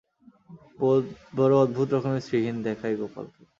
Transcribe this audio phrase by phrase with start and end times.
[1.35, 3.43] বড় অদ্ভুত রকমের শ্রীহীন দেখায় গোপালকে।